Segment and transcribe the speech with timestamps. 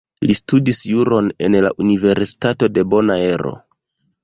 [0.29, 3.57] Li studis Juron en la Universitato de Bonaero.